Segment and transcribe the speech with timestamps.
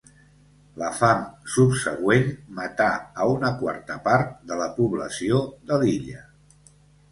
[0.83, 1.19] La fam
[1.55, 6.27] subsegüent matà a una quarta part de la població de l'illa.